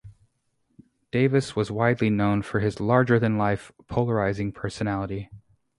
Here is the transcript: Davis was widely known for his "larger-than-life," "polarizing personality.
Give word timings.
Davis 1.11 1.55
was 1.55 1.69
widely 1.69 2.09
known 2.09 2.41
for 2.41 2.59
his 2.59 2.79
"larger-than-life," 2.79 3.71
"polarizing 3.87 4.51
personality. 4.51 5.29